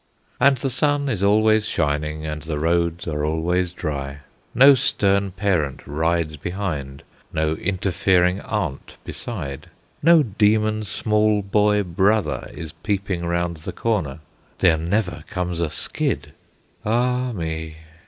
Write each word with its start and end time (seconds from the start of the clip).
And 0.39 0.57
the 0.57 0.71
sun 0.71 1.09
is 1.09 1.21
always 1.21 1.67
shining 1.67 2.25
and 2.25 2.41
the 2.41 2.57
roads 2.59 3.07
are 3.07 3.23
always 3.23 3.71
dry. 3.71 4.21
No 4.55 4.73
stern 4.73 5.29
parent 5.29 5.85
rides 5.85 6.37
behind, 6.37 7.03
no 7.31 7.53
interfering 7.53 8.41
aunt 8.41 8.97
beside, 9.03 9.69
no 10.01 10.23
demon 10.23 10.85
small 10.85 11.43
boy 11.43 11.83
brother 11.83 12.49
is 12.51 12.71
peeping 12.71 13.23
round 13.23 13.57
the 13.57 13.71
corner, 13.73 14.21
there 14.57 14.75
never 14.79 15.23
comes 15.27 15.59
a 15.59 15.69
skid. 15.69 16.33
Ah 16.83 17.31
me! 17.31 17.75